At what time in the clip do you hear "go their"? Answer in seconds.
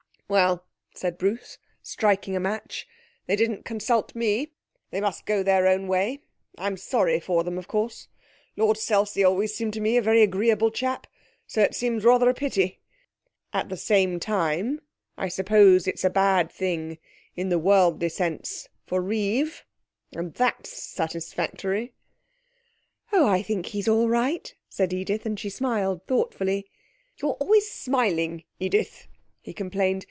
5.25-5.67